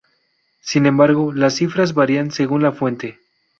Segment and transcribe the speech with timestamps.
[0.61, 3.19] Sin embargo, las cifras varían según la fuente.